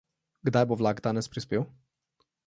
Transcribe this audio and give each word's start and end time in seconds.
Kdaj 0.47 0.63
bo 0.71 0.77
vlak 0.79 1.01
danes 1.07 1.29
prispel? 1.35 1.65